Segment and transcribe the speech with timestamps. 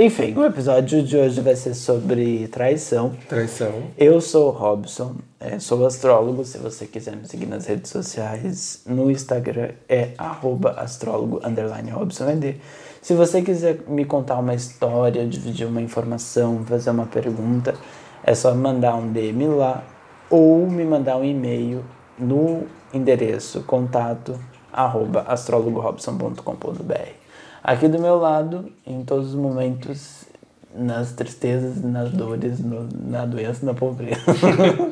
[0.00, 3.14] Enfim, o episódio de hoje vai ser sobre traição.
[3.28, 3.82] Traição.
[3.98, 6.44] Eu sou o Robson, é, sou astrólogo.
[6.44, 12.26] Se você quiser me seguir nas redes sociais, no Instagram é arroba astrólogo underline Robson
[12.26, 12.58] ND.
[13.02, 17.74] Se você quiser me contar uma história, dividir uma informação, fazer uma pergunta,
[18.22, 19.82] é só mandar um DM lá
[20.30, 21.84] ou me mandar um e-mail
[22.16, 24.38] no endereço contato
[24.72, 27.27] arroba astrologorobson.com.br.
[27.62, 30.24] Aqui do meu lado, em todos os momentos,
[30.74, 34.20] nas tristezas, nas dores, no, na doença, na pobreza,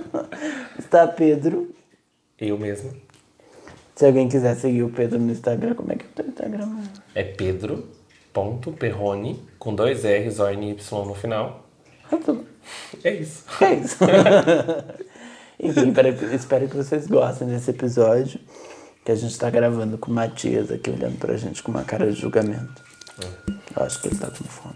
[0.79, 1.75] está Pedro.
[2.41, 2.93] Eu mesmo.
[3.95, 6.69] Se alguém quiser seguir o Pedro no Instagram, como é que é o teu Instagram?
[7.15, 11.65] É pedro.perrone com dois R's, O, N, Y no final.
[12.13, 12.45] Ah, tudo.
[13.03, 13.45] É isso.
[13.61, 13.97] É isso.
[15.59, 18.39] Enfim, espero, espero que vocês gostem desse episódio.
[19.07, 22.11] Que a gente tá gravando com o Matias aqui olhando pra gente com uma cara
[22.11, 22.83] de julgamento.
[23.77, 24.75] Eu acho que ele tá com fome.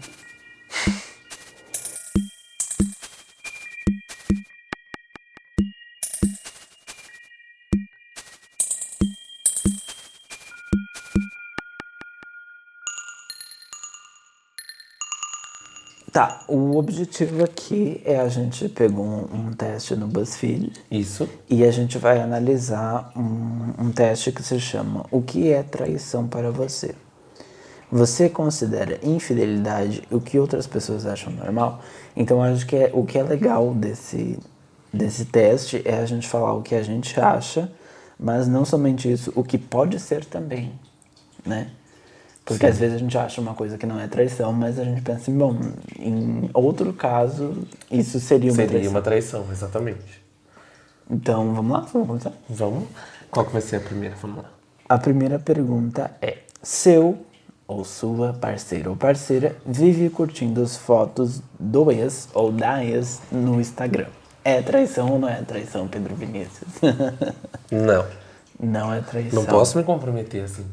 [16.53, 21.29] O objetivo aqui é a gente pegou um, um teste no BuzzFeed Isso.
[21.49, 26.27] e a gente vai analisar um, um teste que se chama O que é traição
[26.27, 26.93] para você?
[27.89, 31.81] Você considera infidelidade o que outras pessoas acham normal?
[32.15, 34.37] Então acho que é, o que é legal desse,
[34.93, 37.71] desse teste é a gente falar o que a gente acha,
[38.19, 40.73] mas não somente isso, o que pode ser também,
[41.45, 41.71] né?
[42.43, 45.01] Porque às vezes a gente acha uma coisa que não é traição, mas a gente
[45.01, 45.55] pensa assim, bom,
[45.97, 47.55] em outro caso,
[47.89, 48.91] isso seria uma Seria traição.
[48.91, 50.21] uma traição, exatamente.
[51.09, 51.79] Então, vamos lá?
[51.93, 52.33] Vamos começar?
[52.49, 52.83] Vamos?
[53.29, 54.15] Qual que vai ser a primeira?
[54.21, 54.49] Vamos lá.
[54.89, 57.25] A primeira pergunta é: seu
[57.67, 63.61] ou sua parceira ou parceira vive curtindo as fotos do ex ou da ex no
[63.61, 64.07] Instagram?
[64.43, 66.67] É traição ou não é traição, Pedro Vinícius?
[67.71, 68.05] Não.
[68.59, 69.43] não é traição.
[69.43, 70.65] Não posso me comprometer assim.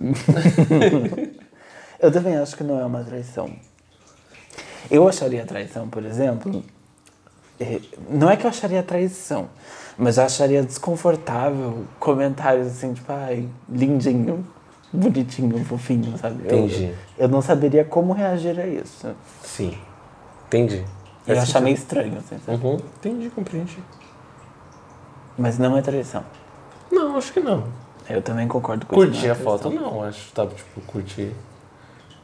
[1.98, 3.50] Eu também acho que não é uma traição.
[4.90, 6.62] Eu acharia traição, por exemplo.
[7.58, 7.80] eh,
[8.10, 9.48] Não é que eu acharia traição,
[9.96, 14.46] mas eu acharia desconfortável comentários assim, tipo, ai, lindinho,
[14.92, 16.42] bonitinho, fofinho, sabe?
[16.46, 16.94] Eu- Entendi.
[17.18, 19.08] Eu, não saberia como reagir a isso.
[19.42, 19.76] Sim.
[20.48, 20.84] Entendi.
[21.26, 22.62] Eu Faz achar meio estranho, assim, sabe?
[22.64, 22.74] Uhum.
[22.98, 23.78] Entendi, compreendi.
[25.36, 26.24] Mas não é traição.
[26.92, 27.64] Não, acho que não.
[28.08, 29.06] Eu também concordo com isso.
[29.06, 30.02] Curtir não é a foto, não.
[30.02, 31.32] Acho, tá, tipo, curtir...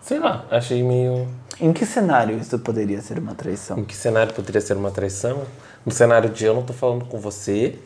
[0.01, 1.29] Sei lá, achei meio...
[1.61, 3.79] Em que cenário isso poderia ser uma traição?
[3.79, 5.43] Em que cenário poderia ser uma traição?
[5.87, 7.79] No cenário de eu não tô falando com você.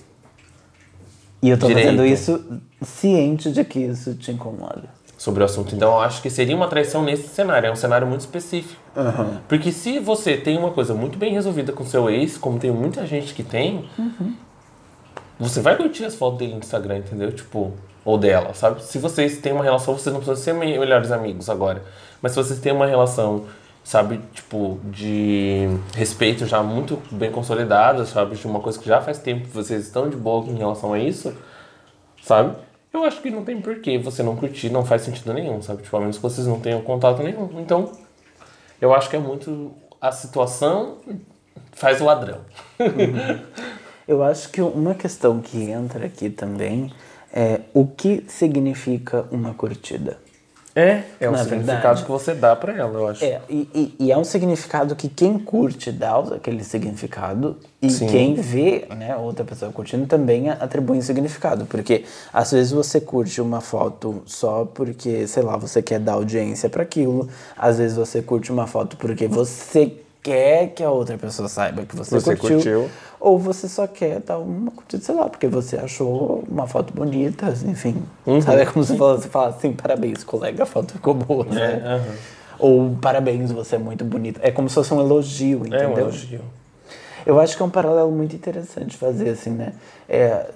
[1.43, 1.87] E eu tô Direito.
[1.87, 4.89] fazendo isso ciente de que isso te incomoda.
[5.17, 5.75] sobre o assunto.
[5.75, 8.81] Então eu acho que seria uma traição nesse cenário, é um cenário muito específico.
[9.49, 13.07] Porque se você tem uma coisa muito bem resolvida com seu ex, como tem muita
[13.07, 13.89] gente que tem,
[15.39, 17.33] você vai curtir as fotos dele no Instagram, entendeu?
[17.33, 17.73] Tipo,
[18.05, 18.83] ou dela, sabe?
[18.83, 21.83] Se vocês têm uma relação, vocês não precisam ser me- melhores amigos agora.
[22.23, 23.45] Mas se vocês têm uma relação,
[23.85, 28.37] sabe, tipo, de respeito já muito bem consolidada, sabe?
[28.37, 30.99] De uma coisa que já faz tempo que vocês estão de boa em relação a
[30.99, 31.35] isso,
[32.23, 32.57] sabe?
[32.93, 35.83] Eu acho que não tem porquê você não curtir, não faz sentido nenhum, sabe?
[35.83, 37.51] Tipo, a menos que vocês não tenham contato nenhum.
[37.61, 37.93] Então,
[38.81, 40.97] eu acho que é muito a situação
[41.73, 42.39] faz o ladrão.
[44.07, 46.93] Eu acho que uma questão que entra aqui também
[47.33, 50.19] é o que significa uma curtida.
[50.79, 52.03] É, é um Na significado verdade.
[52.05, 53.25] que você dá pra ela, eu acho.
[53.25, 58.07] É, e, e- e é um significado que quem curte dá aquele significado e Sim.
[58.09, 61.65] quem vê né, outra pessoa curtindo também atribui um significado.
[61.65, 66.69] Porque às vezes você curte uma foto só porque, sei lá, você quer dar audiência
[66.69, 67.27] para aquilo.
[67.57, 69.95] Às vezes você curte uma foto porque você
[70.31, 72.91] quer que a outra pessoa saiba que você, Você curtiu, curtiu.
[73.21, 77.55] Ou você só quer dar uma curtida, sei lá, porque você achou uma foto bonita,
[77.65, 78.03] enfim.
[78.27, 78.41] Uhum.
[78.41, 78.63] Sabe?
[78.63, 81.47] É como se fala- você fala assim, parabéns, colega, a foto ficou boa.
[81.51, 81.83] É, né?
[81.85, 82.15] aham.
[82.59, 84.41] Ou parabéns, você é muito bonito.
[84.43, 85.91] É como se fosse um elogio, É entendeu?
[85.91, 86.41] um elogio.
[87.25, 89.73] Eu acho que é um paralelo muito interessante fazer assim, né?
[90.09, 90.47] É,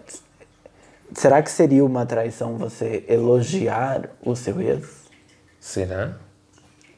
[1.15, 4.85] será que seria uma traição você elogiar o seu ex?
[5.61, 6.13] Será?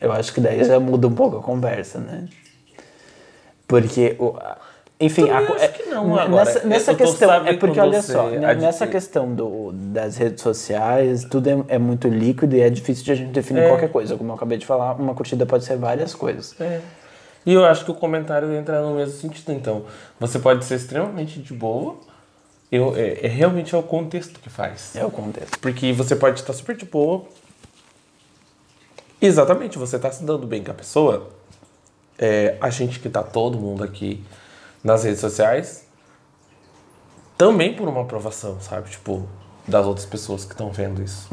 [0.00, 2.28] Eu acho que daí já muda um pouco a conversa, né?
[3.80, 4.34] Porque o,
[5.00, 6.44] enfim, Também a é- que não, n- agora.
[6.44, 11.48] nessa, nessa questão é porque olha só, né, nessa questão do, das redes sociais, tudo
[11.48, 13.69] é, é muito líquido e é difícil de a gente definir É.
[13.69, 14.16] qualquer coisa.
[14.16, 16.54] Como eu acabei de falar, uma curtida pode ser várias coisas.
[16.60, 16.80] É.
[17.44, 19.84] E eu acho que o comentário entra no mesmo sentido, então.
[20.20, 21.96] Você pode ser extremamente de boa,
[22.70, 24.94] eu, é, é realmente é o contexto que faz.
[24.94, 25.58] É o contexto.
[25.58, 27.24] Porque você pode estar super de boa
[29.20, 31.28] Exatamente, você tá se dando bem com a pessoa.
[32.18, 34.22] É, a gente que tá todo mundo aqui
[34.84, 35.86] nas redes sociais,
[37.36, 38.90] também por uma aprovação, sabe?
[38.90, 39.26] Tipo,
[39.66, 41.28] das outras pessoas que estão vendo isso.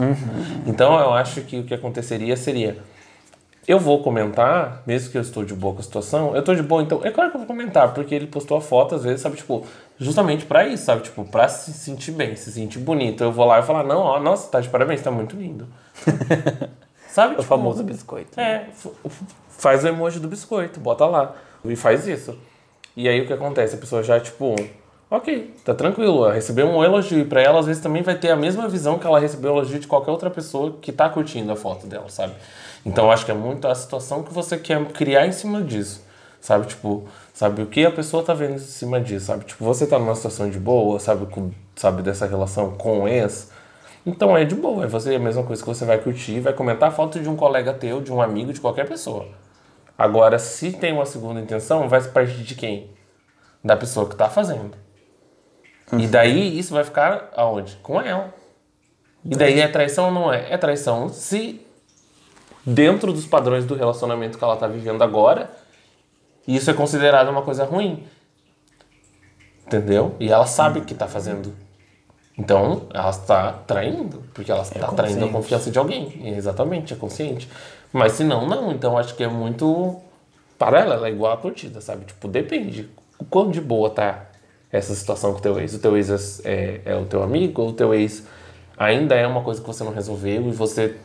[0.65, 2.77] Então eu acho que o que aconteceria seria.
[3.67, 6.63] Eu vou comentar, mesmo que eu estou de boa com a situação, eu estou de
[6.63, 9.21] boa, então é claro que eu vou comentar, porque ele postou a foto, às vezes,
[9.21, 9.63] sabe, tipo,
[9.99, 13.23] justamente pra isso, sabe, tipo, pra se sentir bem, se sentir bonito.
[13.23, 15.67] Eu vou lá e falar, não, ó, nossa, tá de parabéns, tá muito lindo.
[17.11, 17.33] sabe?
[17.33, 18.39] O tipo, famoso biscoito.
[18.39, 18.67] é,
[19.49, 21.35] faz o emoji do biscoito, bota lá.
[21.65, 22.37] E faz isso.
[22.95, 23.75] E aí o que acontece?
[23.75, 24.55] A pessoa já, tipo,
[25.09, 27.19] ok, tá tranquilo, ela recebeu um elogio.
[27.19, 29.57] E pra ela, às vezes, também vai ter a mesma visão que ela recebeu o
[29.57, 32.33] elogio de qualquer outra pessoa que tá curtindo a foto dela, sabe?
[32.85, 36.07] Então acho que é muito a situação que você quer criar em cima disso.
[36.41, 37.03] Sabe, tipo,
[37.33, 39.43] sabe o que a pessoa tá vendo em cima disso, sabe?
[39.43, 43.51] Tipo, você tá numa situação de boa, sabe, com, sabe dessa relação com o ex,
[44.09, 46.89] então é de boa, é você a mesma coisa que você vai curtir, vai comentar
[46.89, 49.27] a foto de um colega teu, de um amigo, de qualquer pessoa.
[49.97, 52.89] Agora, se tem uma segunda intenção, vai partir de quem?
[53.63, 54.71] Da pessoa que tá fazendo.
[55.97, 57.77] E daí isso vai ficar aonde?
[57.83, 58.33] Com ela.
[59.25, 60.53] E daí é traição ou não é?
[60.53, 61.65] É traição se
[62.65, 65.49] dentro dos padrões do relacionamento que ela tá vivendo agora,
[66.47, 68.05] isso é considerado uma coisa ruim.
[69.65, 70.15] Entendeu?
[70.19, 71.53] E ela sabe que tá fazendo.
[72.39, 76.35] Então, ela está traindo, porque ela está traindo a confiança de alguém.
[76.37, 77.49] Exatamente, é consciente.
[77.91, 78.71] Mas se não, não.
[78.71, 79.97] Então, acho que é muito
[80.57, 82.05] paralela, é igual a curtida, sabe?
[82.05, 82.89] Tipo, depende.
[83.19, 84.25] O quão de boa tá
[84.71, 85.73] essa situação com o teu ex.
[85.73, 88.25] O teu ex é, é, é o teu amigo ou o teu ex
[88.77, 90.95] ainda é uma coisa que você não resolveu e você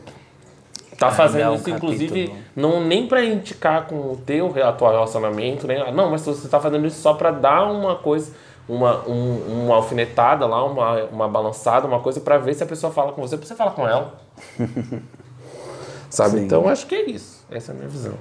[0.97, 5.67] tá fazendo é um isso, inclusive, não nem pra indicar com o teu atual relacionamento,
[5.67, 8.31] nem, não, mas você tá fazendo isso só pra dar uma coisa,
[8.67, 12.91] uma, um- uma alfinetada lá, uma, uma balançada, uma coisa pra ver se a pessoa
[12.91, 14.19] fala com você, pra você falar com ela.
[16.09, 16.37] Sabe?
[16.39, 16.45] Sim.
[16.45, 17.45] Então acho que é isso.
[17.51, 18.13] Essa é a minha visão.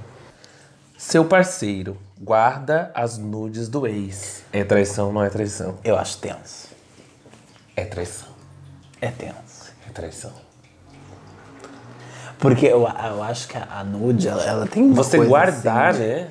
[0.98, 4.42] Seu parceiro guarda as nudes do ex.
[4.52, 5.76] É traição, não é traição?
[5.84, 6.68] Eu acho tenso.
[7.76, 8.28] É traição.
[9.00, 9.72] É tenso.
[9.86, 10.32] É traição.
[12.38, 16.30] Porque eu, eu acho que a nude, ela, ela tem uma Você guardar, assim né?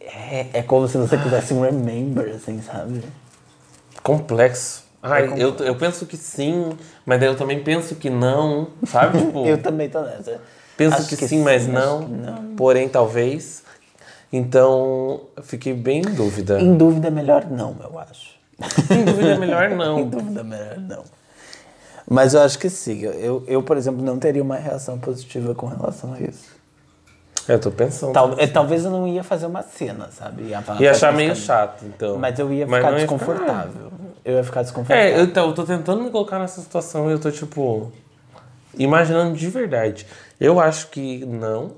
[0.00, 3.02] É, é como se você quisesse um remember, assim, sabe?
[4.02, 4.84] Complexo.
[5.02, 5.62] Ai, complexo.
[5.62, 6.70] Eu, eu penso que sim,
[7.06, 9.18] mas daí eu também penso que não, sabe?
[9.24, 10.40] Tipo, Eu também tô nessa.
[10.76, 12.54] penso Acho que, sim, mas acho não, que não.
[12.56, 13.62] Porém, talvez.
[14.32, 16.60] Então, eu fiquei bem em dúvida.
[16.60, 18.30] Em dúvida é melhor não, eu acho.
[18.90, 20.06] Em dúvida é melhor Em não.
[20.08, 21.04] dúvida é melhor não.
[22.08, 23.00] Mas eu acho que sim.
[23.02, 26.59] Eu, eu, por exemplo, não teria uma reação positiva com relação a isso.
[27.50, 28.12] Eu tô pensando.
[28.12, 30.44] Tal, talvez eu não ia fazer uma cena, sabe?
[30.44, 32.16] Ia, falar Ia achar meio ficar- chato, então.
[32.16, 33.92] Mas eu ia ficar ia desconfortável.
[34.24, 35.04] Eu ia ficar desconfortável.
[35.04, 37.90] É, eu, então, eu tô tentando me colocar nessa situação e eu tô, tipo,
[38.78, 40.06] imaginando de verdade.
[40.38, 41.72] Eu acho que não.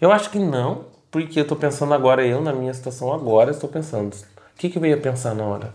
[0.00, 3.70] Eu acho que não, porque eu tô pensando agora, eu na minha situação agora, estou
[3.70, 4.12] pensando.
[4.12, 5.70] O que, que eu ia pensar na hora?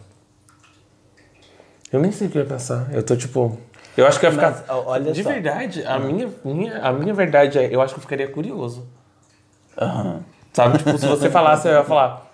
[1.89, 2.89] Eu nem sei o que eu ia pensar.
[2.91, 3.57] Eu tô, tipo.
[3.97, 4.51] Eu acho que eu ia ficar.
[4.51, 5.29] Mas, olha de só.
[5.29, 8.88] verdade, a minha, minha, a minha verdade é, eu acho que eu ficaria curioso.
[9.77, 10.21] Aham.
[10.53, 10.77] Sabe?
[10.77, 12.25] Tipo, se você falasse, eu ia falar.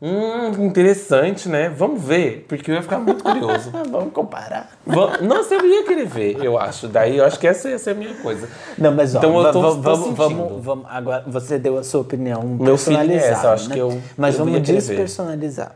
[0.00, 1.70] Hum, interessante, né?
[1.70, 3.72] Vamos ver, porque eu ia ficar muito curioso.
[3.74, 4.70] Ah, vamos comparar.
[4.86, 6.86] Va- Nossa, eu ia querer ver, eu acho.
[6.86, 8.46] Daí eu acho que essa ia ser a minha coisa.
[8.76, 12.02] Não, mas ó, Então eu tô- tô vamos, vamos, vamos, agora você deu a sua
[12.02, 13.74] opinião Meu feeling é personalizada, essa, eu acho né?
[13.74, 14.86] que eu- Mas eu vamos ia querer ver.
[14.96, 15.72] despersonalizar.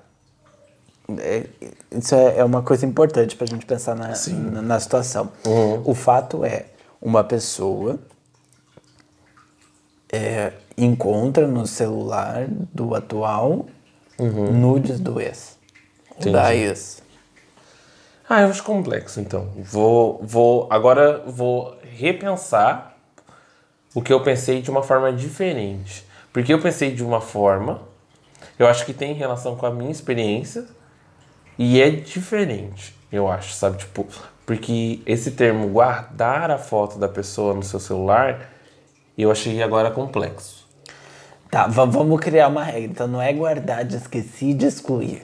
[1.18, 1.46] É,
[1.90, 4.12] isso é, é uma coisa importante pra gente pensar na,
[4.52, 5.30] na, na situação.
[5.46, 5.82] Uhum.
[5.84, 6.66] O fato é,
[7.00, 7.98] uma pessoa
[10.12, 13.66] é, encontra no celular do atual
[14.18, 15.58] nudes do ex.
[16.10, 16.16] Uhum.
[16.18, 16.32] Entendi.
[16.32, 17.02] Da ex.
[18.28, 19.48] Ah, eu acho complexo, então.
[19.56, 22.96] Vou, vou, agora vou repensar
[23.94, 26.06] o que eu pensei de uma forma diferente.
[26.32, 27.82] Porque eu pensei de uma forma,
[28.58, 30.64] eu acho que tem relação com a minha experiência
[31.62, 33.76] e é diferente, eu acho, sabe?
[33.76, 34.06] Tipo,
[34.46, 38.48] porque esse termo guardar a foto da pessoa no seu celular,
[39.18, 40.66] eu achei agora complexo.
[41.50, 42.90] Tá, va- vamos criar uma regra.
[42.90, 45.22] Então não é guardar de esqueci de excluir.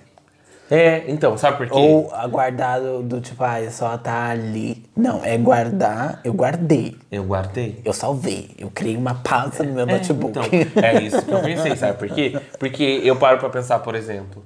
[0.71, 1.73] É, então, sabe por quê?
[1.75, 4.85] Ou aguardar do, do tipo, ah, só tá ali.
[4.95, 6.99] Não, é guardar, eu guardei.
[7.11, 7.81] Eu guardei.
[7.83, 8.51] Eu salvei.
[8.59, 10.37] Eu criei uma pasta no meu notebook.
[10.39, 12.39] Então, é isso que eu pensei, sabe por quê?
[12.59, 14.45] Porque eu paro pra pensar, por exemplo,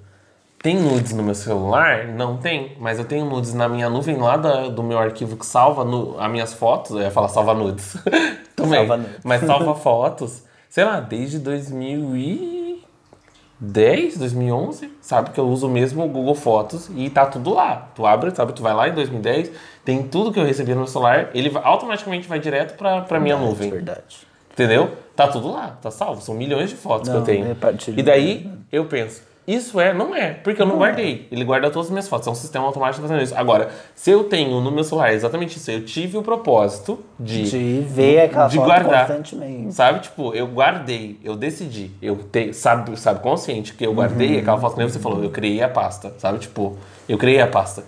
[0.62, 2.07] tem nudes no meu celular?
[2.09, 5.47] Não tem, mas eu tenho nudes na minha nuvem lá da- do meu arquivo que
[5.47, 7.97] salva nu, as minhas fotos, eu ia falar salva nudes.
[8.55, 8.81] Também.
[8.81, 9.17] Salva nudes.
[9.25, 15.31] Mas salva fotos, sei lá, desde 2010, 2011, sabe?
[15.31, 17.88] Que eu uso mesmo o Google Fotos e tá tudo lá.
[17.95, 18.52] Tu abre, sabe?
[18.52, 19.50] Tu vai lá em 2010,
[19.85, 23.37] tem tudo que eu recebi no meu celular, ele automaticamente vai direto pra, pra minha
[23.37, 23.71] nuvem.
[23.71, 24.29] Verdade.
[24.52, 24.90] Entendeu?
[25.17, 26.21] Tá tudo lá, tá salvo.
[26.21, 27.57] São milhões de fotos Não, que eu tenho.
[27.97, 29.23] E daí eu penso,
[29.54, 31.26] isso é, não é, porque eu não, guardei.
[31.33, 33.35] Ele guarda todas as minhas fotos, é um sistema automático fazendo isso.
[33.37, 37.80] Agora, se eu tenho no meu celular exatamente isso, eu tive o propósito de, De
[37.88, 39.07] ver aquela de foto guardar.
[39.07, 39.75] constantemente.
[39.75, 44.38] Sabe, tipo, eu guardei, eu decidi, eu te, sabe, sabe consciente que eu guardei Uhum.
[44.40, 46.76] aquela foto que você falou, eu criei a pasta, sabe, tipo,
[47.09, 47.85] eu criei a pasta.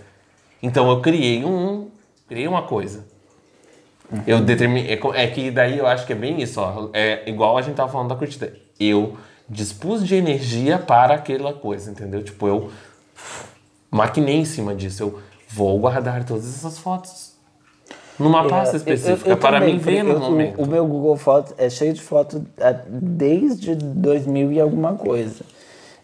[0.63, 1.89] Então eu criei um,
[2.29, 3.05] criei uma coisa.
[4.11, 4.23] Uhum.
[4.27, 7.57] Eu determinei, é, é que daí eu acho que é bem isso, ó, é igual
[7.57, 8.55] a gente tava falando da curtida.
[8.79, 9.17] Eu
[9.49, 12.23] dispus de energia para aquela coisa, entendeu?
[12.23, 12.71] Tipo, eu
[13.91, 15.19] maquinei em cima disso, eu
[15.49, 17.33] vou guardar todas essas fotos.
[18.19, 20.63] Numa pasta É, específica, eu- eu para também, mim ver no eu- o- momento.
[20.63, 25.45] O, meu Google Fotos é cheio de foto é, desde 2000 e alguma coisa.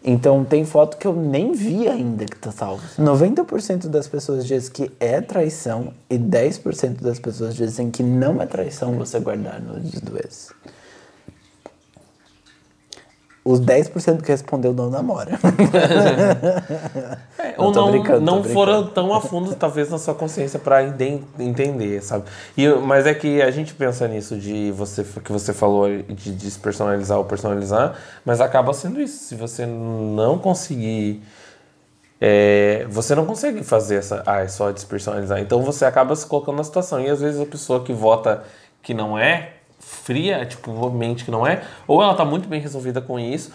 [0.03, 2.81] Então tem foto que eu nem vi ainda que tá salvo.
[2.97, 8.45] 90% das pessoas dizem que é traição e 10% das pessoas dizem que não é
[8.45, 10.51] traição você guardar nudes do ex.
[13.51, 15.39] Os 10% que respondeu não namora.
[17.37, 17.85] É, Não, ou não,
[18.19, 18.43] não brincando.
[18.49, 20.83] foram tão a fundo, talvez, na sua consciência para
[21.39, 22.25] entender, sabe?
[22.57, 27.17] E, mas é que a gente pensa nisso de você que você falou de despersonalizar
[27.17, 29.23] ou personalizar, mas acaba sendo isso.
[29.23, 31.23] Se você não conseguir.
[32.21, 34.21] é, você não consegue fazer essa.
[34.25, 35.39] Ah, é só despersonalizar.
[35.39, 36.99] Então você acaba se colocando na situação.
[36.99, 38.43] E às vezes a pessoa que vota
[38.83, 43.01] que não é, fria, tipo, mente que não é, ou ela tá muito bem resolvida
[43.01, 43.51] com isso,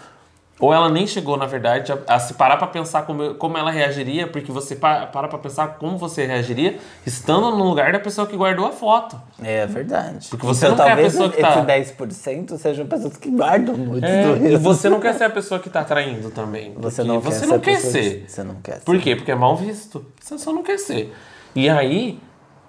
[0.57, 3.69] ou ela nem chegou, na verdade, a, a se parar pra pensar como, como ela
[3.69, 8.25] reagiria, porque você pa, para pra pensar como você reagiria estando no lugar da pessoa
[8.25, 9.19] que guardou a foto.
[9.43, 10.29] É verdade.
[10.29, 13.29] Porque você então, não quer a talvez pessoa que tá- esse 10% sejam pessoas que
[13.31, 16.73] guardam do É, e você não quer ser a pessoa que tá traindo também.
[16.77, 18.21] Você não quer você ser não quer ser.
[18.23, 19.01] que- Você não quer Por ser.
[19.01, 19.15] quê?
[19.17, 20.05] Porque é mal visto.
[20.21, 21.13] Você só não quer ser.
[21.53, 22.17] E aí,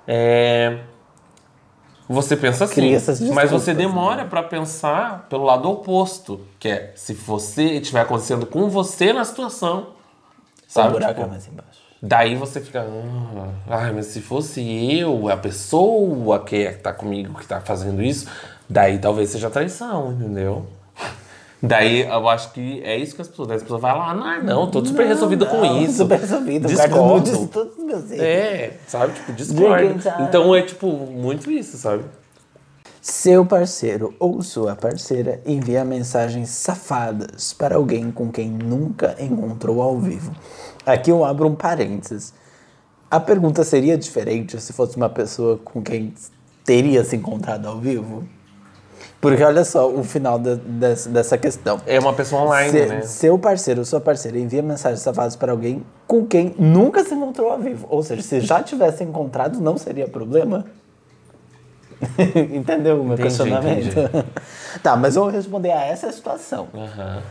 [0.09, 0.77] é,
[2.09, 3.81] você pensa assim, mas você né?
[3.81, 9.25] demora pra pensar pelo lado oposto, que é se você estiver acontecendo com você na
[9.25, 10.93] situação, O sabe?
[10.93, 11.87] buraco Tipo, é mais embaixo.
[12.03, 14.61] Daí você fica, ah, ai, mas se fosse
[14.99, 18.29] eu, a pessoa que tá comigo, que tá fazendo isso,
[18.69, 20.67] daí talvez seja traição, entendeu?
[21.67, 24.43] Daí eu acho que é isso que as pessoas, daí as pessoas vão lá, não,
[24.43, 25.99] não, tô super resolvido com Não, isso.
[25.99, 26.69] Super resolvido.
[26.69, 27.49] Discordo.
[27.49, 28.23] Todos os meus erros.
[28.23, 29.13] É, sabe?
[29.15, 29.95] Tipo, discordo.
[30.21, 32.05] Então é tipo muito isso, sabe?
[33.01, 39.97] Seu parceiro ou sua parceira envia mensagens safadas para alguém com quem nunca encontrou ao
[39.99, 40.35] vivo.
[40.85, 42.35] Aqui eu abro um parênteses.
[43.09, 46.13] A pergunta seria diferente se fosse uma pessoa com quem
[46.65, 48.25] teria se encontrado ao vivo?
[49.21, 51.81] Porque olha só o final da- dessa, dessa questão.
[51.87, 53.03] É uma pessoa online, Se- né?
[53.03, 57.51] Seu parceiro ou sua parceira envia mensagens safadas para alguém com quem nunca se encontrou
[57.51, 57.87] ao vivo.
[57.91, 60.65] Ou seja, se já tivesse encontrado, não seria problema?
[62.53, 63.87] Entendeu o meu Entendi, questionamento?
[63.89, 64.27] entendi.
[64.83, 66.69] tá, mas eu vou responder a essa situação.
[66.75, 67.23] Aham.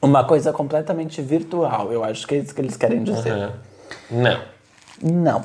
[0.00, 1.92] Uma coisa completamente virtual.
[1.92, 3.32] Eu acho que é isso que eles querem dizer.
[3.32, 3.52] aham.
[4.10, 4.40] Não.
[5.02, 5.44] Não.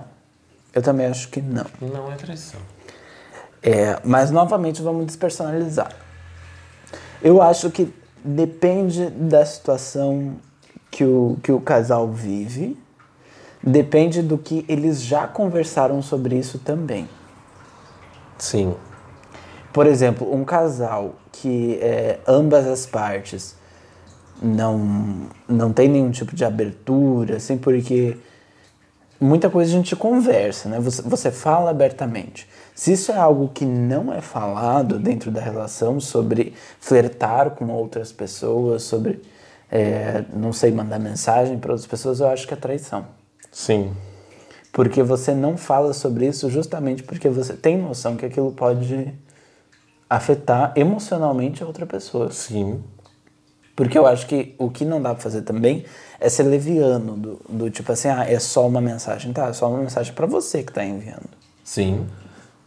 [0.74, 1.66] Eu também acho que não.
[1.82, 2.60] Não é traição.
[3.62, 5.92] É, mas novamente vamos despersonalizar.
[7.22, 10.36] Eu acho que depende da situação
[10.90, 12.78] que o, que o casal vive,
[13.62, 17.08] depende do que eles já conversaram sobre isso também.
[18.38, 18.76] Sim.
[19.72, 23.56] Por exemplo, um casal que é, ambas as partes
[24.42, 28.18] não, não tem nenhum tipo de abertura, assim, porque
[29.20, 30.80] muita coisa a gente conversa, né?
[30.80, 32.48] Você, você fala abertamente.
[32.74, 38.12] Se isso é algo que não é falado dentro da relação sobre flertar com outras
[38.12, 39.22] pessoas, sobre,
[39.70, 43.06] é, não sei, mandar mensagem para outras pessoas, eu acho que é traição.
[43.52, 43.92] Sim.
[44.72, 49.14] Porque você não fala sobre isso justamente porque você tem noção que aquilo pode
[50.10, 52.32] afetar emocionalmente a outra pessoa.
[52.32, 52.82] Sim.
[53.84, 55.86] Porque eu acho que o que não dá pra fazer também
[56.20, 59.32] é ser leviano, do, do tipo assim, ah, é só uma mensagem.
[59.32, 61.30] Tá, é só uma mensagem pra você que tá enviando.
[61.64, 62.06] Sim.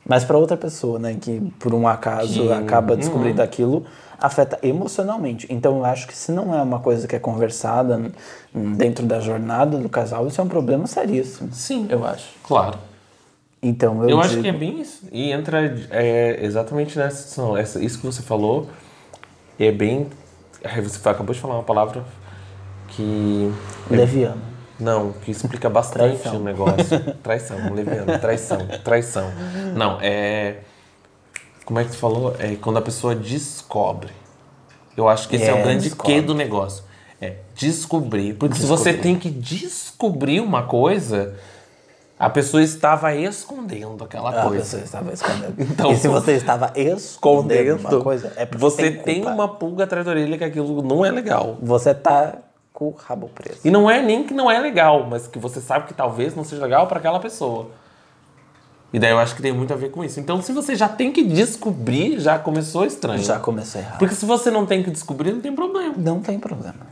[0.06, 3.84] Mas pra outra pessoa, né, que por um acaso Que- acaba descobrindo aquilo,
[4.18, 5.46] afeta emocionalmente.
[5.50, 8.10] Então eu acho que se não é uma coisa que é conversada
[8.54, 11.52] dentro da jornada do casal, isso é um problema seríssimo.
[11.52, 11.86] Sim.
[11.90, 12.30] Eu acho.
[12.42, 12.78] Claro.
[13.62, 15.04] Então eu, Eu acho digo- que é bem isso.
[15.12, 17.56] E entra é, exatamente nessa situação.
[17.56, 18.68] Essa, isso que você falou
[19.58, 20.06] é bem.
[20.82, 22.04] Você acabou de falar uma palavra
[22.88, 23.50] que.
[23.90, 24.40] leviano.
[24.78, 26.40] Não, que explica bastante Traição.
[26.40, 27.14] o negócio.
[27.22, 29.30] traição, leviano, traição, traição.
[29.76, 30.56] Não, é.
[31.64, 32.34] Como é que tu falou?
[32.38, 34.10] É quando a pessoa descobre.
[34.96, 36.14] Eu acho que esse é, É, o grande descobre.
[36.14, 36.84] quê do negócio.
[37.20, 38.34] É descobrir.
[38.34, 39.02] Porque se você Descobrir.
[39.02, 41.36] tem que descobrir uma coisa,
[42.22, 44.62] A pessoa estava escondendo aquela A coisa.
[44.62, 45.54] pessoa estava escondendo.
[45.58, 47.96] Então, e se você estava escondendo Escondendo.
[47.96, 51.04] uma coisa, é porque você tem, tem uma pulga atrás da orelha que aquilo não
[51.04, 51.56] é legal.
[51.60, 52.34] Você tá
[52.72, 53.58] com o rabo preso.
[53.64, 56.44] E não é nem que não é legal, mas que você sabe que talvez não
[56.44, 57.70] seja legal para aquela pessoa.
[58.92, 60.20] E daí eu acho que tem muito a ver com isso.
[60.20, 63.22] Então, se você já tem que descobrir, já começou estranho.
[63.22, 63.98] Já começou errado.
[63.98, 65.94] Porque se você não tem que descobrir, não tem problema.
[65.96, 66.86] Não tem problema.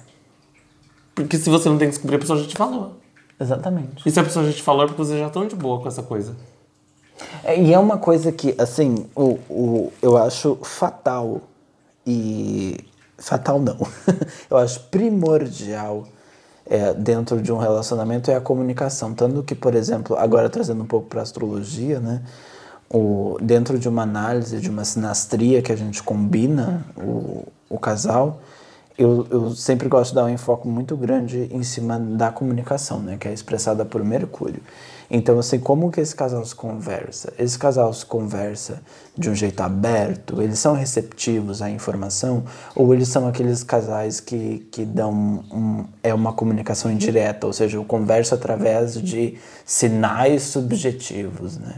[1.14, 2.99] Porque se você não tem que descobrir, a pessoa já te falou.
[3.40, 4.06] Exatamente.
[4.06, 5.88] E se a pessoa já te falou, é porque vocês já estão de boa com
[5.88, 6.36] essa coisa.
[7.42, 11.40] É, e é uma coisa que, assim, o, o, eu acho fatal
[12.06, 12.76] e.
[13.18, 13.76] Fatal não.
[14.50, 16.06] eu acho primordial
[16.66, 19.14] é, dentro de um relacionamento é a comunicação.
[19.14, 22.22] Tanto que, por exemplo, agora trazendo um pouco para astrologia, né?
[22.92, 28.40] O, dentro de uma análise, de uma sinastria que a gente combina o, o casal,
[29.00, 33.16] eu, eu sempre gosto de dar um enfoque muito grande em cima da comunicação, né?
[33.18, 34.60] Que é expressada por Mercúrio.
[35.10, 37.32] Então, assim, como que esse casal se conversa?
[37.38, 38.80] Esse casal se conversa
[39.16, 40.40] de um jeito aberto?
[40.40, 42.44] Eles são receptivos à informação?
[42.76, 45.12] Ou eles são aqueles casais que, que dão
[45.50, 47.46] um, é uma comunicação indireta?
[47.46, 51.76] Ou seja, eu converso através de sinais subjetivos, né?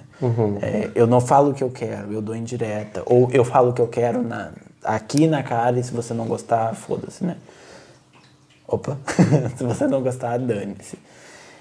[0.61, 3.03] É, eu não falo o que eu quero, eu dou indireta.
[3.07, 4.51] Ou eu falo o que eu quero na,
[4.85, 7.37] aqui na cara e se você não gostar, foda-se, né?
[8.67, 8.97] Opa,
[9.57, 10.99] se você não gostar, dane-se.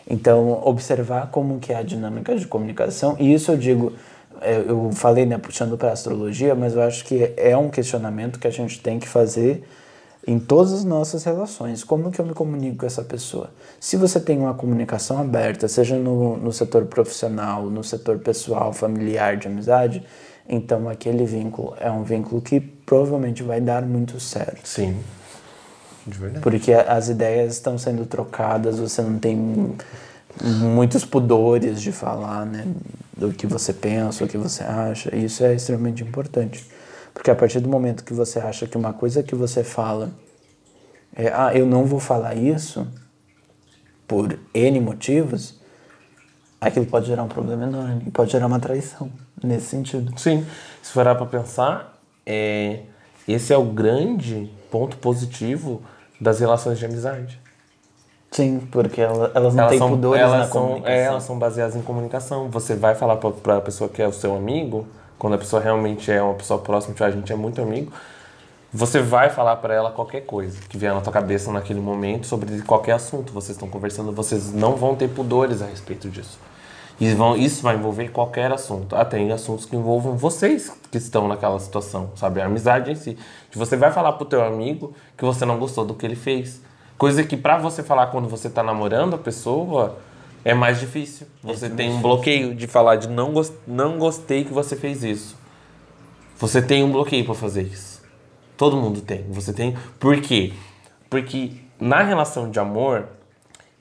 [0.09, 3.93] Então, observar como que é a dinâmica de comunicação, e isso eu digo,
[4.41, 8.47] é, eu falei, né, puxando para astrologia, mas eu acho que é um questionamento que
[8.47, 9.63] a gente tem que fazer
[10.27, 11.83] em todas as nossas relações.
[11.83, 13.49] Como que eu me comunico com essa pessoa?
[13.79, 19.37] Se você tem uma comunicação aberta, seja no, no setor profissional, no setor pessoal, familiar,
[19.37, 20.03] de amizade,
[20.47, 24.67] então aquele vínculo é um vínculo que provavelmente vai dar muito certo.
[24.67, 24.97] Sim.
[26.05, 26.43] De verdade.
[26.43, 29.37] Porque as ideias estão sendo trocadas, você não tem
[30.41, 32.65] muitos pudores de falar, né?
[33.15, 35.15] Do que você pensa, o que você acha.
[35.15, 36.65] E isso é extremamente importante.
[37.13, 40.11] Porque a partir do momento que você acha que uma coisa que você fala
[41.15, 42.87] é, ah, eu não vou falar isso
[44.07, 45.60] por N motivos,
[46.61, 48.03] aquilo pode gerar um problema enorme.
[48.07, 49.11] E pode gerar uma traição
[49.43, 50.13] nesse sentido.
[50.17, 50.45] Sim.
[50.81, 52.81] Se for para pensar, é,
[53.27, 55.81] esse é o grande ponto positivo
[56.19, 57.39] das relações de amizade.
[58.29, 60.93] Sim, porque ela- elas não elas têm são, pudores elas na são, comunicação.
[60.95, 62.49] é, elas são baseadas em comunicação.
[62.49, 64.87] Você vai falar para a pessoa que é o seu amigo,
[65.19, 67.91] quando a pessoa realmente é uma pessoa próxima, tipo, a gente é muito amigo,
[68.73, 72.61] você vai falar para ela qualquer coisa que vier na tua cabeça naquele momento sobre
[72.61, 73.33] qualquer assunto.
[73.33, 76.39] Vocês estão conversando, vocês não vão ter pudores a respeito disso.
[77.01, 78.95] E vão, isso vai envolver qualquer assunto.
[78.95, 82.39] Até em assuntos que envolvam vocês que estão naquela situação, sabe?
[82.39, 83.17] A amizade em si.
[83.49, 86.61] Que você vai falar pro teu amigo que você não gostou do que ele fez.
[86.99, 89.97] Coisa que pra você falar quando você tá namorando a pessoa
[90.45, 91.25] é mais difícil.
[91.43, 95.35] Você tem um bloqueio de falar de não, gos- não gostei que você fez isso.
[96.37, 98.01] Você tem um bloqueio pra fazer isso.
[98.55, 99.23] Todo mundo tem.
[99.31, 99.75] Você tem.
[99.99, 100.53] Por quê?
[101.09, 103.07] Porque na relação de amor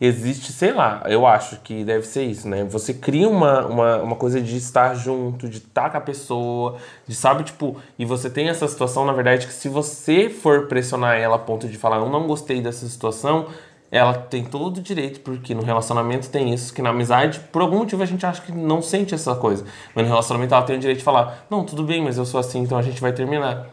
[0.01, 2.65] existe, sei lá, eu acho que deve ser isso, né?
[2.65, 7.15] Você cria uma, uma, uma coisa de estar junto, de estar com a pessoa, de
[7.15, 11.37] sabe, tipo, e você tem essa situação, na verdade, que se você for pressionar ela
[11.37, 13.49] a ponto de falar, eu não gostei dessa situação,
[13.91, 17.79] ela tem todo o direito, porque no relacionamento tem isso, que na amizade, por algum
[17.79, 19.67] motivo a gente acha que não sente essa coisa.
[19.95, 22.41] Mas no relacionamento ela tem o direito de falar, não, tudo bem, mas eu sou
[22.41, 23.67] assim, então a gente vai terminar.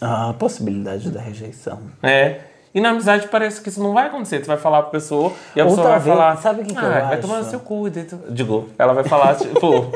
[0.00, 1.80] A possibilidade da rejeição.
[2.02, 2.51] É.
[2.74, 4.40] E na amizade parece que isso não vai acontecer.
[4.40, 6.36] Tu vai falar pra pessoa e a pessoa vai talvez- falar.
[6.38, 7.20] sabe o que que ah, eu vai acho?
[7.22, 7.86] tomar no seu cu.
[7.88, 9.92] e tu- Digo, ela vai falar, tipo,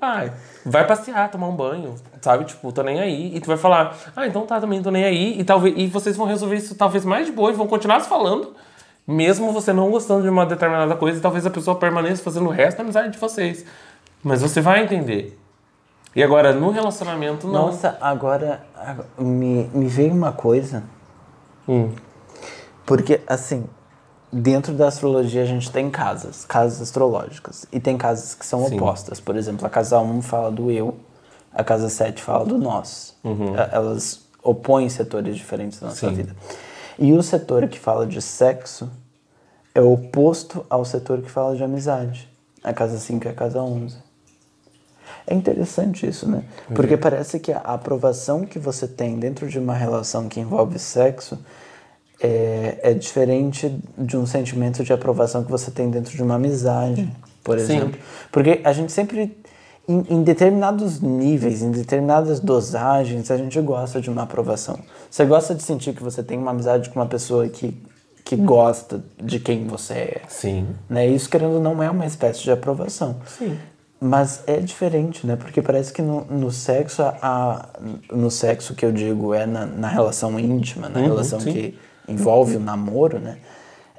[0.00, 0.32] ai,
[0.64, 2.44] vai passear, tomar um banho, sabe?
[2.44, 3.36] Tipo, tô nem aí.
[3.36, 5.38] E tu vai falar, ah, então tá, também tô nem aí.
[5.38, 8.08] E, talvez, e vocês vão resolver isso talvez mais de boa e vão continuar se
[8.08, 8.54] falando.
[9.06, 12.50] Mesmo você não gostando de uma determinada coisa, e talvez a pessoa permaneça fazendo o
[12.50, 13.64] resto da amizade de vocês.
[14.24, 15.38] Mas você vai entender.
[16.14, 17.66] E agora, no relacionamento, não.
[17.66, 20.82] Nossa, agora, agora me, me veio uma coisa.
[21.68, 21.90] Hum.
[22.86, 23.64] Porque, assim,
[24.32, 27.66] dentro da astrologia a gente tem casas, casas astrológicas.
[27.72, 28.76] E tem casas que são Sim.
[28.76, 29.20] opostas.
[29.20, 30.96] Por exemplo, a casa 1 fala do eu,
[31.52, 33.14] a casa 7 fala do nós.
[33.24, 36.14] E- Elas opõem setores diferentes da nossa Sim.
[36.14, 36.36] vida.
[36.98, 38.88] E o setor que fala de sexo
[39.74, 42.30] é oposto ao setor que fala de amizade.
[42.62, 43.96] A casa 5 é a casa 11.
[45.26, 46.44] É interessante isso, né?
[46.74, 51.38] Porque parece que a aprovação que você tem dentro de uma relação que envolve sexo
[52.20, 57.10] é, é diferente de um sentimento de aprovação que você tem dentro de uma amizade,
[57.42, 57.64] por Sim.
[57.76, 58.00] exemplo.
[58.32, 59.36] Porque a gente sempre,
[59.88, 64.78] em, em determinados níveis, em determinadas dosagens, a gente gosta de uma aprovação.
[65.10, 67.74] Você gosta de sentir que você tem uma amizade com uma pessoa que
[68.26, 70.22] que gosta de quem você é.
[70.26, 70.66] Sim.
[70.90, 71.06] Né?
[71.06, 73.20] Isso, querendo não, é uma espécie de aprovação.
[73.24, 73.56] Sim.
[74.00, 75.36] Mas é diferente, né?
[75.36, 77.68] Porque parece que no, no sexo, a,
[78.10, 81.52] no sexo que eu digo é na, na relação íntima, na relação sim.
[81.52, 83.38] que envolve o namoro, né?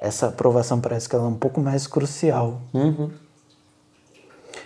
[0.00, 2.60] Essa aprovação parece que ela é um pouco mais crucial.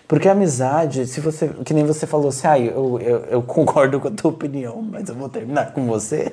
[0.07, 3.99] Porque a amizade, se você, que nem você falou assim, ah, eu, eu, eu concordo
[3.99, 6.33] com a tua opinião, mas eu vou terminar com você.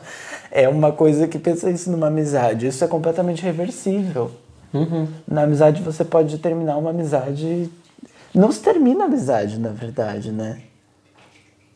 [0.50, 2.66] é uma coisa que pensa isso numa amizade.
[2.66, 4.32] Isso é completamente reversível.
[5.26, 7.70] Na amizade você pode terminar uma amizade.
[8.34, 10.62] Não se termina a amizade, na verdade, né?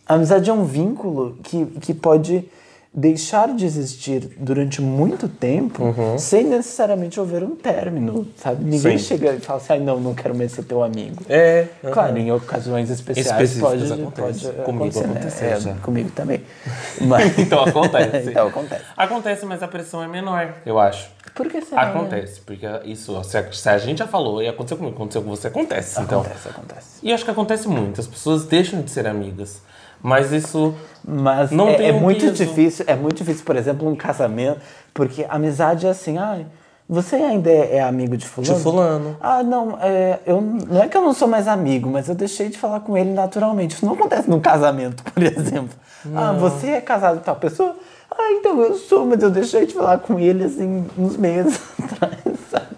[0.07, 2.49] A amizade é um vínculo que, que pode
[2.95, 5.83] deixar de existir durante muito tempo
[6.17, 8.65] sem necessariamente haver um término, sabe?
[8.65, 9.05] Ninguém Sim.
[9.05, 11.23] chega e fala assim, ah, não, não quero mais ser teu amigo.
[11.29, 11.67] É.
[11.93, 14.47] Claro, em ocasiões especiais Específicas pode, acontece.
[14.47, 15.07] pode Comigo acontecer,
[15.45, 15.53] né?
[15.55, 16.41] aconteceu É, comigo também.
[17.01, 18.31] Mas, Então acontece.
[18.31, 18.85] então acontece.
[18.97, 21.09] Acontece, mas a pressão é menor, eu acho.
[21.35, 21.87] Por que será?
[21.87, 21.91] né?
[21.91, 25.31] Acontece, porque isso, se a, se a gente já falou e aconteceu comigo, aconteceu com
[25.31, 26.01] você, acontece.
[26.01, 26.89] Então, Acontece, acontece.
[27.03, 29.61] e acho que acontece muito, as pessoas deixam de ser amigas.
[30.05, 30.75] Mas isso.
[31.03, 32.35] Mas Não é, é um muito peso.
[32.35, 34.61] difícil, é muito difícil, por exemplo, um casamento,
[34.93, 36.41] porque amizade é assim, ah,
[36.87, 38.55] você ainda é, é amigo de fulano?
[38.55, 39.17] De fulano.
[39.19, 42.51] Ah, não, é, eu, não é que eu não sou mais amigo, mas eu deixei
[42.51, 43.77] de falar com ele naturalmente.
[43.77, 45.75] Isso não acontece num casamento, por exemplo.
[46.15, 47.75] Ah, você é casado com tal pessoa?
[48.11, 52.37] Ah, então eu sou, mas eu deixei de falar com ele assim uns meses atrás,
[52.51, 52.77] sabe?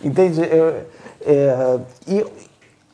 [0.00, 0.40] Entende?
[0.40, 0.86] Eu,
[1.26, 2.24] é, e,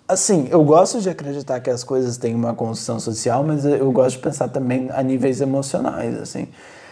[0.08, 4.16] assim, eu gosto de acreditar que as coisas têm uma construção social, mas eu gosto
[4.16, 6.48] de pensar também a níveis emocionais, assim.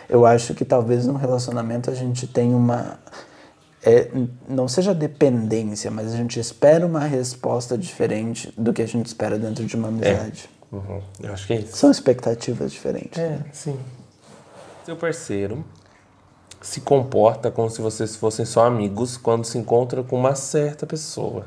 [0.08, 2.98] Eu acho que talvez num relacionamento a gente tenha uma...
[3.82, 4.08] é,
[4.46, 9.38] não seja dependência, mas a gente espera uma resposta diferente do que a gente espera
[9.38, 10.48] dentro de uma amizade.
[10.70, 11.76] Uhum, eu acho que é isso.
[11.76, 13.18] São expectativas diferentes.
[13.18, 13.78] É, sim.
[14.84, 15.64] Seu parceiro
[16.60, 21.46] se comporta como se vocês fossem só amigos quando se encontra com uma certa pessoa.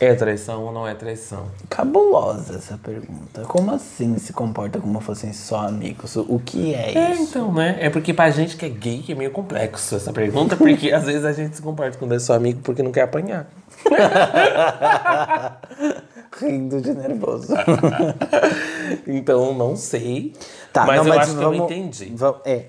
[0.00, 1.46] É traição ou não é traição?
[1.70, 3.42] Cabulosa essa pergunta.
[3.42, 6.16] Como assim se comporta como se fossem só amigos?
[6.16, 7.22] O que é É, isso?
[7.22, 7.76] então, né?
[7.80, 11.24] É porque pra gente que é gay é meio complexo essa pergunta, porque às vezes
[11.24, 13.46] a gente se comporta quando é só amigo porque não quer apanhar.
[16.40, 17.54] Rindo de nervoso.
[19.06, 20.32] Então, não sei.
[20.72, 22.12] Tá, mas não, eu mas acho vamos- que eu entendi.
[22.16, 22.64] va- é.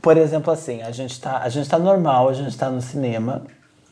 [0.00, 3.42] Por exemplo, assim, a gente, tá, a gente tá normal, a gente tá no cinema,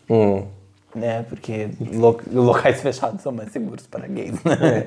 [0.09, 0.47] Hum.
[0.95, 1.25] Né?
[1.29, 4.87] Porque lo- locais fechados são mais seguros para gays, né?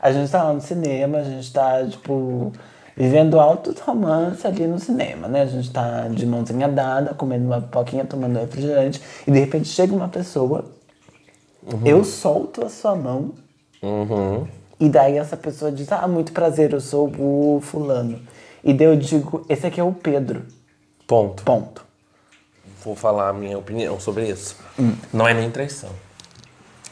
[0.00, 2.52] A gente tá lá no cinema, a gente tá, tipo,
[2.96, 5.42] vivendo altos romances ali no cinema, né?
[5.42, 9.94] A gente tá de mãozinha dada, comendo uma pipoquinha, tomando refrigerante, e de repente chega
[9.94, 10.64] uma pessoa,
[11.84, 13.32] eu solto a sua mão,
[13.82, 14.46] Uhum.
[14.78, 18.20] e daí essa pessoa diz, ah, muito prazer, eu sou o fulano.
[18.62, 20.44] E daí eu digo, esse aqui é o Pedro.
[21.06, 21.42] Ponto.
[21.42, 21.84] Ponto.
[22.84, 24.56] Vou falar a minha opinião sobre isso.
[24.78, 24.94] Hum.
[25.12, 25.90] Não é nem traição.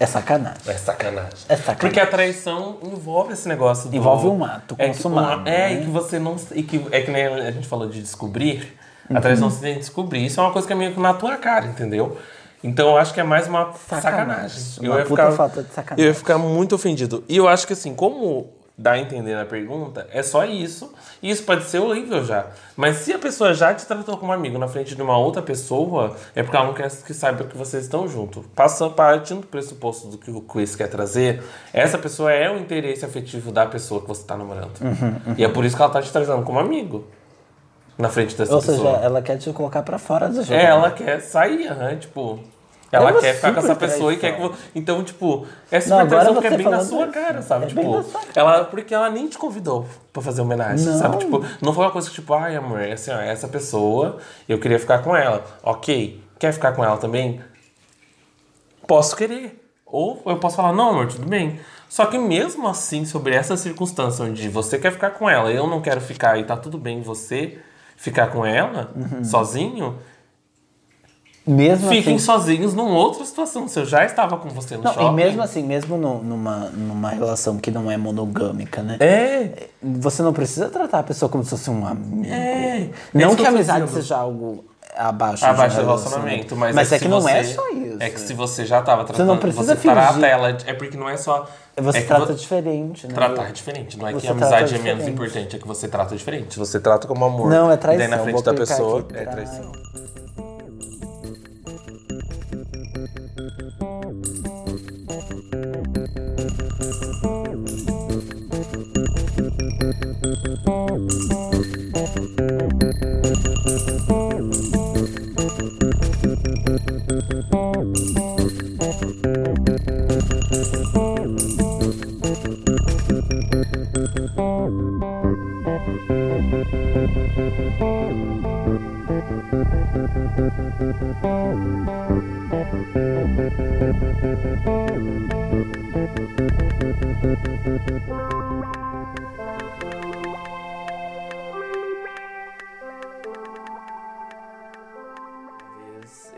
[0.00, 0.60] É sacanagem.
[0.66, 1.30] É sacanagem.
[1.48, 1.80] É sacanagem.
[1.80, 3.96] Porque a traição envolve esse negócio do...
[3.96, 5.80] Envolve um ato é que, consumado, uma- é, né?
[5.80, 6.36] e que você não...
[6.52, 8.78] E que, é que nem a gente falou de descobrir.
[9.10, 9.16] Uhum.
[9.16, 10.24] A traição você tem que descobrir.
[10.24, 12.16] Isso é uma coisa que é meio que na tua cara, entendeu?
[12.62, 14.02] Então eu acho que é mais uma sacanagem.
[14.02, 14.62] Sacanagem.
[14.82, 16.04] Eu Uma ia puta ficar, falta de sacanagem.
[16.04, 17.24] Eu ia ficar muito ofendido.
[17.28, 20.92] E eu acho que assim, como dá a entender na pergunta, é só isso.
[21.20, 22.46] E isso pode ser horrível já.
[22.76, 26.14] Mas se a pessoa já te tratou como amigo na frente de uma outra pessoa,
[26.32, 28.44] é porque ela não quer que saiba que vocês estão juntos.
[28.54, 33.04] Passa partindo do pressuposto do que o quiz quer trazer, essa pessoa é o interesse
[33.04, 34.78] afetivo da pessoa que você está namorando.
[34.80, 37.04] Uhum, E é por isso que ela tá te tratando como amigo.
[37.98, 38.94] Na frente dessa Ou pessoa.
[38.94, 40.54] seja, ela quer te colocar pra fora do jogo.
[40.54, 41.96] É, ela quer sair, né?
[41.96, 42.38] Tipo.
[42.90, 44.36] Ela uma quer ficar com essa pessoa e quer que.
[44.38, 44.56] traição.
[44.56, 47.42] vo- Então, tipo, é super Não, traição porque é você bem na sua isso, cara,
[47.42, 47.64] sabe?
[47.64, 48.64] é bem tipo, na sua ela.
[48.64, 50.98] Porque ela nem te convidou pra fazer homenagem, Não.
[50.98, 51.18] sabe?
[51.18, 54.58] Tipo, não foi uma coisa que, tipo, ai, amor, é assim, ó, essa pessoa, eu
[54.58, 55.44] queria ficar com ela.
[55.62, 57.40] Ok, quer ficar com ela também?
[58.86, 59.64] Posso querer.
[59.84, 61.60] Ou eu posso falar, não, amor, tudo bem.
[61.88, 65.80] Só que mesmo assim, sobre essa circunstância onde você quer ficar com ela, eu não
[65.80, 67.58] quero ficar e tá tudo bem você
[67.96, 69.24] ficar com ela Uhum.
[69.24, 69.98] sozinho,
[71.48, 73.66] Mesmo Fiquem assim, sozinhos numa outra situação.
[73.68, 75.06] Se eu já estava com você no não, shopping.
[75.06, 78.96] e mesmo assim, mesmo no- numa, numa relação que não é monogâmica, né?
[79.00, 79.68] É.
[79.82, 82.26] Você não precisa tratar a pessoa como se fosse um amigo.
[82.26, 82.88] É.
[83.14, 84.02] Não É que a amizade dizendo.
[84.02, 84.64] seja algo
[84.96, 87.96] abaixo, Abaixo do relacionamento, mas, mas é, se que não é você- só isso.
[88.00, 90.28] É que se você já estava tratando, não precisa você trata fingir.
[90.28, 93.14] ela, é porque não é só Você é trata vo- diferente, né?
[93.14, 95.88] Tratar é diferente, não é Você que a amizade é menos importante, é que você
[95.88, 96.58] trata diferente.
[96.58, 97.48] Você trata como amor.
[97.48, 98.08] Não, é E daí traição.
[98.08, 99.72] na frente Vou da pessoa aqui, é trai- traição.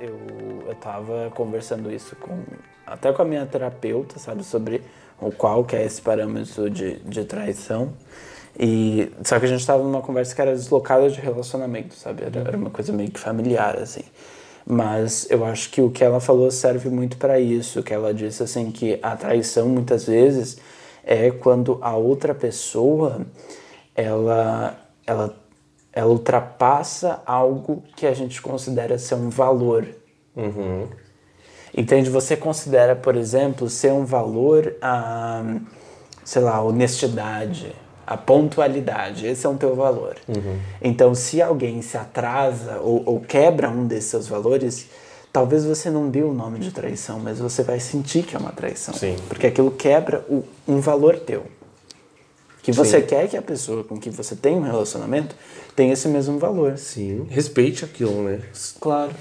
[0.01, 0.19] Eu,
[0.67, 2.43] eu tava conversando isso com
[2.87, 4.83] até com a minha terapeuta, sabe, sobre
[5.21, 7.93] o qual que é esse parâmetro de, de traição.
[8.59, 12.25] E só que a gente tava numa conversa que era deslocada de relacionamento, sabe?
[12.25, 14.03] Era, era uma coisa meio que familiar assim.
[14.67, 18.43] Mas eu acho que o que ela falou serve muito para isso, que ela disse
[18.43, 20.59] assim que a traição muitas vezes
[21.05, 23.25] é quando a outra pessoa
[23.95, 24.77] ela
[25.07, 25.35] ela
[25.93, 29.87] ela ultrapassa algo que a gente considera ser um valor.
[31.77, 32.11] Entende?
[32.11, 35.43] Você considera, por exemplo, ser um valor a,
[36.25, 37.73] sei lá, a honestidade,
[38.07, 39.27] a pontualidade.
[39.27, 40.17] Esse é um teu valor.
[40.83, 44.89] Então, se alguém se atrasa ou, ou quebra um desses seus valores,
[45.33, 48.53] talvez você não dê o nome de traição, mas você vai sentir que é uma
[48.53, 48.95] traição.
[48.95, 49.17] Sim.
[49.29, 51.45] Porque aquilo quebra o, um valor teu.
[52.63, 53.07] Que você Sim.
[53.07, 55.35] quer que a pessoa com que você tem um relacionamento
[55.75, 56.77] tenha esse mesmo valor.
[56.77, 57.27] Sim.
[57.31, 58.41] Respeite aquilo, né?
[58.81, 59.13] Claro.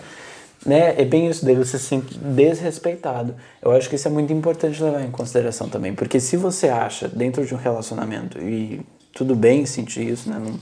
[0.65, 1.01] Né?
[1.01, 3.33] É bem isso daí, você se sente desrespeitado.
[3.61, 5.93] Eu acho que isso é muito importante levar em consideração também.
[5.93, 8.81] Porque se você acha, dentro de um relacionamento, e
[9.13, 10.37] tudo bem sentir isso, né?
[10.37, 10.59] Não,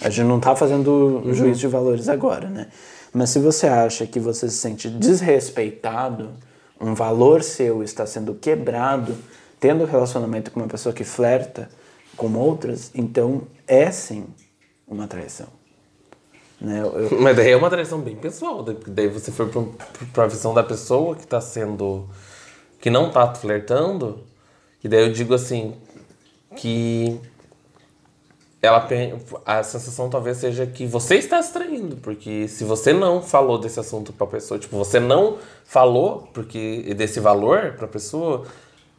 [0.00, 2.68] a gente não tá fazendo um juízo de valores agora, né?
[3.12, 6.30] Mas se você acha que você se sente desrespeitado,
[6.80, 9.14] um valor seu está sendo quebrado,
[9.58, 11.68] tendo relacionamento com uma pessoa que flerta
[12.16, 14.26] com outras, então é sim
[14.86, 15.48] uma traição.
[16.60, 16.80] Né?
[16.80, 18.64] Eu- eu- Mas daí é uma traição bem pessoal.
[18.64, 19.72] porque Daí você foi um-
[20.12, 22.08] pra visão da pessoa que tá sendo.
[22.80, 24.20] que não tá flertando.
[24.84, 25.74] E daí eu digo assim.
[26.56, 27.20] que.
[28.62, 28.88] Ela,
[29.44, 33.78] a sensação talvez seja que você está se traindo, porque se você não falou desse
[33.78, 38.44] assunto pra pessoa, tipo, você não falou porque desse valor pra pessoa,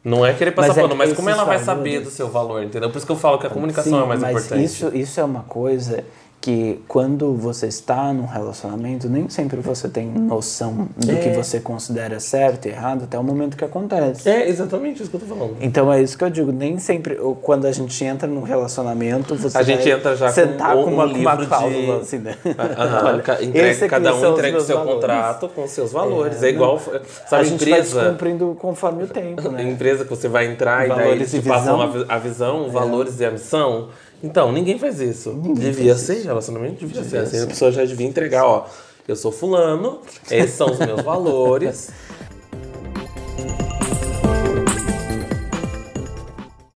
[0.04, 2.10] não é querer passar Mas é pano, que mas como ela vai valores- saber do
[2.10, 2.88] seu valor, entendeu?
[2.90, 4.64] Por isso que eu falo que a comunicação Sim, é mais mas importante.
[4.64, 6.04] Isso, isso é uma coisa
[6.40, 11.32] que quando você está num relacionamento, nem sempre você tem noção do que É.
[11.34, 14.28] você considera certo e errado até o momento que acontece.
[14.28, 15.56] É exatamente isso que eu tô falando.
[15.60, 19.58] Então é isso que eu digo, nem sempre, quando a gente entra num relacionamento, você
[19.58, 22.18] A gente vai entra já com com, um uma, com uma livro de- cláusula assim,
[22.18, 22.36] né?
[22.78, 24.94] Aham, Olha, entrega- cada um entrega o seu valores.
[25.00, 26.42] contrato com seus valores.
[26.42, 28.00] É, É, igual, a sabe, gente vai empresa.
[28.00, 29.62] descumprindo conforme o tempo, né?
[29.68, 31.82] Empresa que você vai entrar e daí Valores e te passam visão.
[31.82, 31.84] É.
[31.84, 33.88] a, vi- a visão, os valores e a missão.
[34.22, 35.32] Então, ninguém faz isso.
[35.54, 37.02] devia ser, relacionamento devia, ser.
[37.04, 37.42] Devia Assim, ser.
[37.44, 38.66] a pessoa já devia entregar, ó.
[39.06, 40.00] Eu sou fulano,
[40.30, 41.90] esses são os meus valores.